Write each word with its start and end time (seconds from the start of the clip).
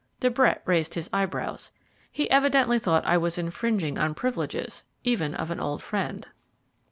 De 0.19 0.31
Brett 0.31 0.63
raised 0.65 0.95
his 0.95 1.11
eyebrows. 1.13 1.69
He 2.11 2.27
evidently 2.31 2.79
thought 2.79 3.03
that 3.03 3.09
I 3.11 3.17
was 3.19 3.37
infringing 3.37 3.99
on 3.99 4.07
the 4.09 4.13
privileges 4.15 4.83
even 5.03 5.35
of 5.35 5.51
an 5.51 5.59
old 5.59 5.83
friend. 5.83 6.25